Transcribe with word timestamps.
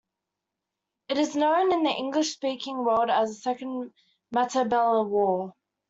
It 1.09 1.19
is 1.19 1.27
also 1.37 1.41
known 1.41 1.71
in 1.73 1.83
the 1.83 1.91
English 1.91 2.33
speaking 2.33 2.83
world 2.83 3.11
as 3.11 3.29
the 3.29 3.35
Second 3.35 3.93
Matabele 4.33 5.05
War. 5.07 5.53